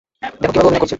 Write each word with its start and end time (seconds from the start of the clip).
দেখো 0.41 0.53
কীভাবে 0.53 0.67
অভিনয় 0.67 0.79
করছে। 0.79 0.89